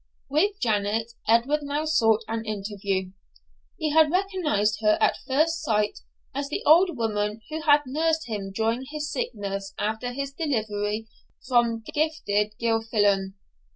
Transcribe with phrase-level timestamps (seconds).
[0.31, 3.11] With Janet, Edward now sought an interview.
[3.77, 5.99] He had recognised her at first sight
[6.33, 11.07] as the old woman who had nursed him during his sickness after his delivery
[11.47, 13.35] from Gifted Gilfillan.